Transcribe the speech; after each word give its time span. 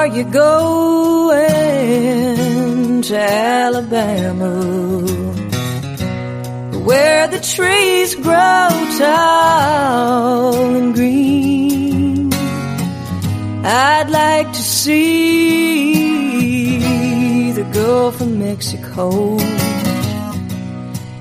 are 0.00 0.06
you 0.06 0.24
going 0.24 1.42
to 3.02 3.16
Alabama? 3.18 4.52
Where 6.88 7.28
the 7.28 7.40
trees 7.54 8.14
grow 8.14 8.68
tall 8.98 10.74
and 10.78 10.94
green. 10.94 12.32
I'd 13.62 14.08
like 14.08 14.50
to 14.50 14.62
see 14.62 16.00
the 17.52 17.64
Gulf 17.64 18.22
of 18.22 18.30
Mexico. 18.46 19.36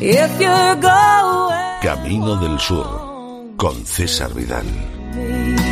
If 0.00 0.30
you're 0.40 0.76
going 0.76 1.80
Camino 1.82 2.32
del 2.40 2.58
Sur 2.58 2.88
con 3.58 3.84
César 3.84 4.32
Vidal. 4.34 5.71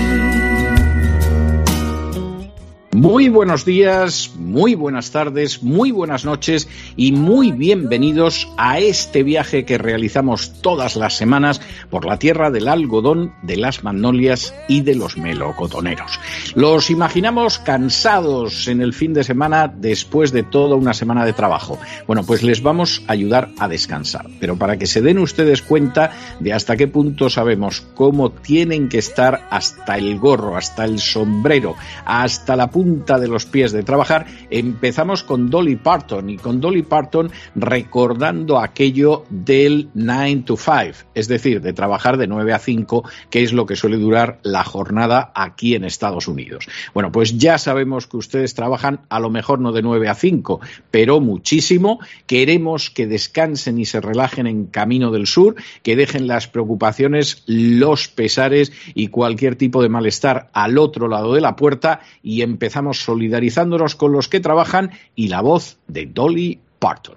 Muy 2.93 3.29
buenos 3.29 3.65
días, 3.65 4.33
muy 4.35 4.75
buenas 4.75 5.13
tardes, 5.13 5.63
muy 5.63 5.93
buenas 5.93 6.25
noches 6.25 6.69
y 6.97 7.13
muy 7.13 7.53
bienvenidos 7.53 8.49
a 8.57 8.81
este 8.81 9.23
viaje 9.23 9.65
que 9.65 9.79
realizamos 9.79 10.61
todas 10.61 10.97
las 10.97 11.17
semanas 11.17 11.61
por 11.89 12.05
la 12.05 12.19
tierra 12.19 12.51
del 12.51 12.67
algodón, 12.67 13.33
de 13.43 13.59
las 13.59 13.85
magnolias 13.85 14.53
y 14.67 14.81
de 14.81 14.97
los 14.97 15.17
melocotoneros. 15.17 16.19
Los 16.57 16.91
imaginamos 16.91 17.61
cansados 17.61 18.67
en 18.67 18.81
el 18.81 18.93
fin 18.93 19.15
de 19.15 19.23
semana 19.23 19.69
después 19.69 20.33
de 20.33 20.43
toda 20.43 20.75
una 20.75 20.93
semana 20.93 21.25
de 21.25 21.33
trabajo. 21.33 21.79
Bueno, 22.09 22.25
pues 22.25 22.43
les 22.43 22.61
vamos 22.61 23.05
a 23.07 23.13
ayudar 23.13 23.51
a 23.61 23.69
descansar, 23.69 24.27
pero 24.41 24.57
para 24.57 24.79
que 24.79 24.87
se 24.87 25.01
den 25.01 25.21
ustedes 25.21 25.63
cuenta 25.63 26.11
de 26.41 26.53
hasta 26.53 26.77
qué 26.77 26.89
punto 26.89 27.31
sabemos 27.31 27.83
cómo 27.95 28.33
tienen 28.33 28.89
que 28.89 28.99
estar 28.99 29.47
hasta 29.49 29.97
el 29.97 30.19
gorro, 30.19 30.57
hasta 30.57 30.85
el 30.85 30.99
sombrero, 30.99 31.77
hasta 32.05 32.57
la 32.57 32.69
punta 32.69 32.80
de 32.81 33.29
los 33.29 33.45
pies 33.45 33.73
de 33.73 33.83
trabajar, 33.83 34.27
empezamos 34.49 35.23
con 35.23 35.51
Dolly 35.51 35.77
Parton 35.77 36.31
y 36.31 36.39
con 36.39 36.61
Dolly 36.61 36.83
Parton 36.83 37.31
recordando 37.55 38.59
aquello 38.59 39.25
del 39.29 39.91
9 39.93 40.45
to 40.47 40.57
5, 40.57 41.11
es 41.15 41.29
decir, 41.29 41.61
de 41.61 41.75
trabajar 41.75 42.17
de 42.17 42.27
9 42.27 42.55
a 42.55 42.59
5, 42.59 43.05
que 43.29 43.43
es 43.43 43.53
lo 43.53 43.67
que 43.67 43.77
suele 43.77 43.99
durar 43.99 44.39
la 44.43 44.65
jornada 44.65 45.31
aquí 45.35 45.75
en 45.75 45.85
Estados 45.85 46.27
Unidos. 46.27 46.69
Bueno, 46.95 47.13
pues 47.13 47.37
ya 47.37 47.59
sabemos 47.59 48.07
que 48.07 48.17
ustedes 48.17 48.55
trabajan 48.55 49.01
a 49.11 49.21
lo 49.21 49.29
mejor 49.29 49.61
no 49.61 49.73
de 49.73 49.83
9 49.83 50.09
a 50.09 50.15
5, 50.15 50.61
pero 50.91 51.21
muchísimo. 51.21 52.01
Queremos 52.27 52.89
que 52.89 53.07
descansen 53.07 53.79
y 53.79 53.85
se 53.85 54.01
relajen 54.01 54.47
en 54.47 54.67
Camino 54.67 55.11
del 55.11 55.27
Sur, 55.27 55.57
que 55.83 55.97
dejen 55.97 56.27
las 56.27 56.49
preocupaciones, 56.49 57.43
los 57.47 58.09
pesares 58.09 58.73
y 58.95 59.09
cualquier 59.09 59.57
tipo 59.57 59.83
de 59.83 59.91
malestar 59.91 60.49
al 60.55 60.79
otro 60.79 61.09
lado 61.09 61.35
de 61.35 61.43
la 61.43 61.57
puerta 61.57 62.01
y 62.23 62.43
empezamos 62.43 62.70
solidarizándonos 63.05 63.95
con 63.95 64.13
los 64.13 64.29
que 64.29 64.41
trabajan 64.41 64.91
y 65.15 65.29
la 65.29 65.41
voz 65.41 65.79
de 65.87 66.07
Dolly 66.07 66.61
Parton. 66.79 67.17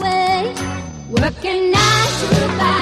Working 1.11 1.71
nine 1.71 2.07
to 2.19 2.27
five, 2.57 2.80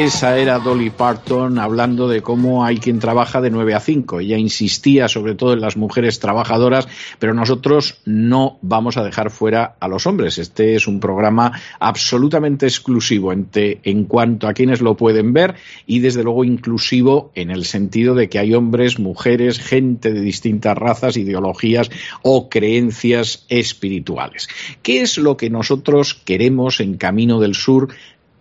Esa 0.00 0.38
era 0.38 0.58
Dolly 0.58 0.88
Parton 0.88 1.58
hablando 1.58 2.08
de 2.08 2.22
cómo 2.22 2.64
hay 2.64 2.78
quien 2.78 3.00
trabaja 3.00 3.42
de 3.42 3.50
9 3.50 3.74
a 3.74 3.80
5. 3.80 4.20
Ella 4.20 4.38
insistía 4.38 5.08
sobre 5.08 5.34
todo 5.34 5.52
en 5.52 5.60
las 5.60 5.76
mujeres 5.76 6.20
trabajadoras, 6.20 6.88
pero 7.18 7.34
nosotros 7.34 7.98
no 8.06 8.58
vamos 8.62 8.96
a 8.96 9.04
dejar 9.04 9.30
fuera 9.30 9.76
a 9.78 9.88
los 9.88 10.06
hombres. 10.06 10.38
Este 10.38 10.74
es 10.74 10.88
un 10.88 11.00
programa 11.00 11.52
absolutamente 11.78 12.64
exclusivo 12.64 13.30
en, 13.30 13.50
en 13.52 14.04
cuanto 14.04 14.48
a 14.48 14.54
quienes 14.54 14.80
lo 14.80 14.96
pueden 14.96 15.34
ver 15.34 15.56
y 15.86 15.98
desde 15.98 16.24
luego 16.24 16.46
inclusivo 16.46 17.30
en 17.34 17.50
el 17.50 17.66
sentido 17.66 18.14
de 18.14 18.30
que 18.30 18.38
hay 18.38 18.54
hombres, 18.54 18.98
mujeres, 18.98 19.58
gente 19.58 20.14
de 20.14 20.22
distintas 20.22 20.78
razas, 20.78 21.18
ideologías 21.18 21.90
o 22.22 22.48
creencias 22.48 23.44
espirituales. 23.50 24.48
¿Qué 24.80 25.02
es 25.02 25.18
lo 25.18 25.36
que 25.36 25.50
nosotros 25.50 26.14
queremos 26.14 26.80
en 26.80 26.96
Camino 26.96 27.38
del 27.38 27.54
Sur? 27.54 27.90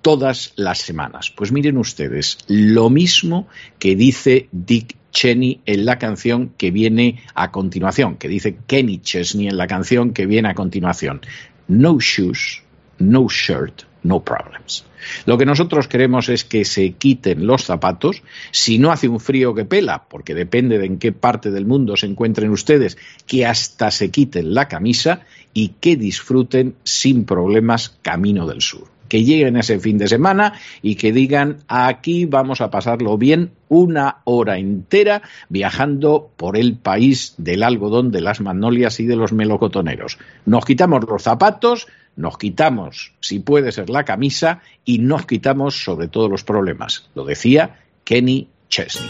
Todas 0.02 0.54
las 0.56 0.80
semanas. 0.80 1.32
Pues 1.32 1.52
miren 1.52 1.78
ustedes, 1.78 2.38
lo 2.48 2.90
mismo 2.90 3.48
que 3.80 3.96
dice 3.96 4.48
Dick 4.52 4.96
Cheney 5.12 5.62
en 5.66 5.86
la 5.86 5.98
canción 5.98 6.54
que 6.58 6.72
viene 6.72 7.22
a 7.34 7.52
continuación, 7.52 8.16
que 8.16 8.28
dice 8.28 8.58
Kenny 8.68 9.00
Chesney 9.00 9.48
en 9.48 9.58
la 9.58 9.68
canción 9.68 10.14
que 10.14 10.26
viene 10.26 10.50
a 10.50 10.56
continuación. 10.56 11.22
No 11.68 12.00
shoes, 12.00 12.64
no 13.00 13.28
shirt, 13.28 13.84
no 14.04 14.24
problems. 14.24 14.86
Lo 15.26 15.38
que 15.38 15.46
nosotros 15.46 15.88
queremos 15.88 16.30
es 16.30 16.44
que 16.44 16.66
se 16.66 16.92
quiten 16.92 17.48
los 17.48 17.64
zapatos, 17.64 18.22
si 18.52 18.78
no 18.78 18.92
hace 18.92 19.08
un 19.08 19.20
frío 19.20 19.54
que 19.54 19.66
pela, 19.66 20.06
porque 20.10 20.36
depende 20.36 20.78
de 20.78 20.86
en 20.86 21.00
qué 21.00 21.12
parte 21.12 21.52
del 21.52 21.66
mundo 21.66 21.96
se 21.96 22.06
encuentren 22.06 22.52
ustedes, 22.52 22.98
que 23.26 23.46
hasta 23.46 23.92
se 23.92 24.12
quiten 24.12 24.54
la 24.54 24.68
camisa 24.68 25.22
y 25.54 25.70
que 25.80 25.96
disfruten 25.96 26.76
sin 26.84 27.26
problemas 27.26 27.98
Camino 28.02 28.46
del 28.46 28.62
Sur. 28.62 28.99
Que 29.10 29.24
lleguen 29.24 29.58
ese 29.58 29.80
fin 29.80 29.98
de 29.98 30.08
semana 30.08 30.54
y 30.82 30.96
que 30.96 31.12
digan 31.12 31.58
aquí 31.68 32.26
vamos 32.26 32.62
a 32.62 32.72
pasarlo 32.72 33.18
bien 33.18 33.52
una 33.68 34.18
hora 34.24 34.58
entera 34.58 35.22
viajando 35.50 36.32
por 36.38 36.56
el 36.58 36.76
país 36.76 37.34
del 37.38 37.64
algodón, 37.64 38.12
de 38.12 38.22
las 38.22 38.40
magnolias 38.40 39.00
y 39.00 39.06
de 39.06 39.16
los 39.16 39.34
melocotoneros. 39.34 40.18
Nos 40.46 40.64
quitamos 40.64 41.04
los 41.08 41.24
zapatos, 41.24 41.88
nos 42.16 42.38
quitamos, 42.38 43.14
si 43.20 43.40
puede 43.40 43.72
ser, 43.72 43.90
la 43.90 44.06
camisa 44.06 44.62
y 44.86 45.00
nos 45.00 45.26
quitamos 45.26 45.84
sobre 45.84 46.08
todos 46.08 46.30
los 46.30 46.44
problemas. 46.44 47.10
Lo 47.16 47.26
decía 47.26 47.80
Kenny 48.04 48.48
Chesney. 48.70 49.10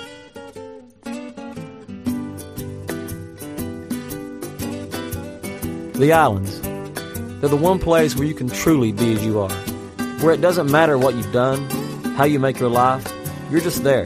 Where 10.21 10.33
it 10.33 10.41
doesn't 10.41 10.69
matter 10.69 10.97
what 10.97 11.15
you've 11.15 11.31
done, 11.31 11.69
how 12.17 12.25
you 12.25 12.39
make 12.39 12.59
your 12.59 12.69
life, 12.69 13.07
you're 13.49 13.61
just 13.61 13.85
there. 13.85 14.05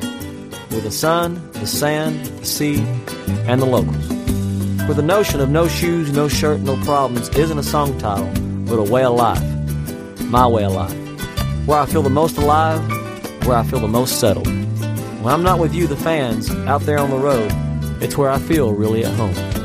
With 0.69 0.83
the 0.83 0.92
sun, 0.92 1.51
the 1.54 1.65
sand, 1.65 2.25
the 2.25 2.45
sea, 2.45 2.81
and 3.48 3.60
the 3.60 3.65
locals. 3.65 4.07
Where 4.86 4.94
the 4.94 5.01
notion 5.01 5.39
of 5.39 5.50
no 5.50 5.68
shoes, 5.68 6.12
no 6.12 6.27
shirt, 6.27 6.60
no 6.60 6.77
problems 6.83 7.30
isn't 7.30 7.57
a 7.57 7.63
song 7.63 7.98
title, 7.98 8.31
but 8.65 8.75
a 8.75 8.83
way 8.83 9.04
of 9.04 9.15
life. 9.15 9.42
My 10.21 10.45
way 10.45 10.65
of 10.65 10.74
life. 10.74 10.94
Where 11.65 11.80
I 11.80 11.88
feel 11.88 12.04
the 12.04 12.12
most 12.12 12.38
alive, 12.38 12.80
where 13.48 13.57
I 13.57 13.63
feel 13.63 13.80
the 13.80 13.88
most 13.88 14.19
settled. 14.19 14.48
When 14.48 15.33
I'm 15.33 15.42
not 15.42 15.57
with 15.57 15.74
you, 15.74 15.88
the 15.88 15.95
fans, 15.95 16.51
out 16.68 16.81
there 16.81 17.00
on 17.00 17.10
the 17.10 17.18
road, 17.18 17.51
it's 18.04 18.18
where 18.18 18.30
I 18.30 18.38
feel 18.38 18.74
really 18.74 19.04
at 19.04 19.13
home. 19.13 19.62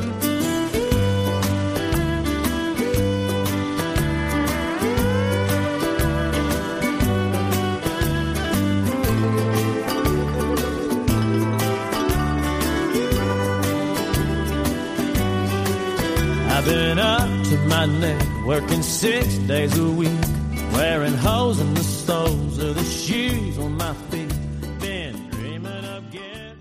My 17.79 17.87
neck, 18.01 18.21
working 18.45 18.83
six 18.83 19.39
days 19.47 19.79
a 19.79 19.85
week, 19.85 20.11
wearing 20.73 21.17
holes 21.19 21.61
in 21.61 21.75
the 21.75 21.83
soles 21.83 22.59
of 22.59 22.75
the 22.75 22.85
shoes 22.85 23.59
on 23.59 23.77
my 23.77 23.93
feet. 24.11 24.33
Been 24.81 25.31
dreaming 25.31 25.85
of 25.85 26.11
getting. 26.11 26.59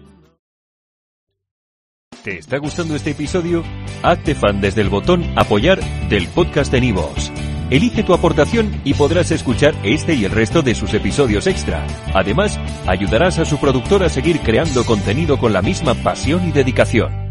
¿Te 2.24 2.38
está 2.38 2.58
gustando 2.58 2.96
este 2.96 3.12
episodio? 3.12 3.64
Hazte 4.04 4.36
fan 4.36 4.62
desde 4.62 4.82
el 4.82 4.90
botón 4.90 5.24
Apoyar 5.36 5.80
del 6.10 6.28
podcast 6.28 6.72
de 6.72 6.82
Nivos. 6.82 7.32
Elige 7.70 8.04
tu 8.04 8.14
aportación 8.14 8.80
y 8.86 8.94
podrás 8.94 9.32
escuchar 9.32 9.74
este 9.84 10.14
y 10.14 10.24
el 10.24 10.32
resto 10.32 10.62
de 10.62 10.76
sus 10.76 10.94
episodios 10.94 11.48
extra. 11.48 11.86
Además, 12.14 12.60
ayudarás 12.86 13.40
a 13.40 13.46
su 13.46 13.58
productor 13.58 14.04
a 14.04 14.10
seguir 14.10 14.40
creando 14.40 14.86
contenido 14.86 15.38
con 15.38 15.52
la 15.52 15.62
misma 15.62 15.96
pasión 15.96 16.48
y 16.48 16.52
dedicación. 16.52 17.27